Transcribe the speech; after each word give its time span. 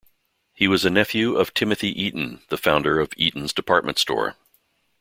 He 0.55 0.67
was 0.67 0.83
a 0.83 0.89
nephew 0.89 1.35
of 1.37 1.53
Timothy 1.53 1.89
Eaton, 1.89 2.41
the 2.49 2.57
founder 2.57 2.99
of 2.99 3.13
Eaton's 3.17 3.53
department 3.53 3.99
store. 3.99 4.33